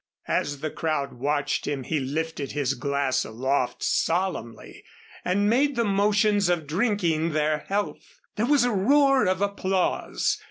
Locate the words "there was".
8.35-8.63